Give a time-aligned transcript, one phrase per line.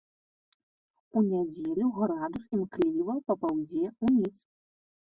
[1.21, 4.37] У нядзелю градус імкліва папаўзе ўніз.